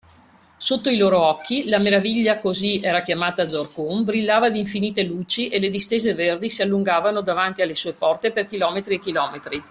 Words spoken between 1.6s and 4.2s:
la Meraviglia, così era chiamata Zorqun,